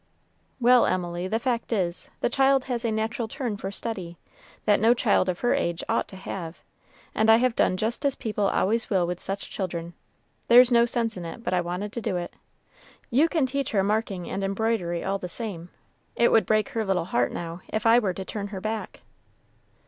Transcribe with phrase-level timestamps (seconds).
[0.59, 4.17] "Well, Emily, the fact is, the child has a natural turn for study,
[4.65, 6.57] that no child of her age ought to have;
[7.13, 9.93] and I have done just as people always will with such children;
[10.47, 12.33] there's no sense in it, but I wanted to do it.
[13.11, 15.69] You can teach her marking and embroidery all the same;
[16.15, 19.01] it would break her little heart, now, if I were to turn her back."